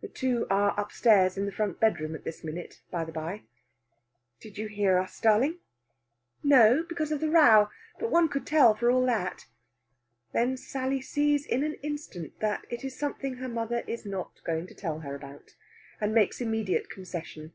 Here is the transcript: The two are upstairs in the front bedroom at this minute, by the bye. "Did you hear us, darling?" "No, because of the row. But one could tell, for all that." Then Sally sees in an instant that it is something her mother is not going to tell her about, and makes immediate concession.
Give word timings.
The 0.00 0.08
two 0.08 0.48
are 0.50 0.74
upstairs 0.76 1.38
in 1.38 1.46
the 1.46 1.52
front 1.52 1.78
bedroom 1.78 2.16
at 2.16 2.24
this 2.24 2.42
minute, 2.42 2.80
by 2.90 3.04
the 3.04 3.12
bye. 3.12 3.42
"Did 4.40 4.58
you 4.58 4.66
hear 4.66 4.98
us, 4.98 5.20
darling?" 5.20 5.60
"No, 6.42 6.82
because 6.82 7.12
of 7.12 7.20
the 7.20 7.30
row. 7.30 7.68
But 8.00 8.10
one 8.10 8.28
could 8.28 8.44
tell, 8.48 8.74
for 8.74 8.90
all 8.90 9.06
that." 9.06 9.46
Then 10.32 10.56
Sally 10.56 11.00
sees 11.00 11.46
in 11.46 11.62
an 11.62 11.74
instant 11.84 12.40
that 12.40 12.64
it 12.68 12.82
is 12.82 12.98
something 12.98 13.34
her 13.34 13.48
mother 13.48 13.84
is 13.86 14.04
not 14.04 14.42
going 14.42 14.66
to 14.66 14.74
tell 14.74 14.98
her 14.98 15.14
about, 15.14 15.54
and 16.00 16.12
makes 16.12 16.40
immediate 16.40 16.90
concession. 16.90 17.52